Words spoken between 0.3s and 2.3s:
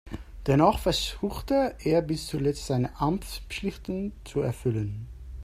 Dennoch versuchte er bis